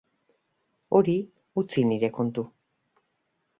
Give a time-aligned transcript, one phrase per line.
[0.99, 1.15] Hori
[1.63, 2.49] utzi nire kontu.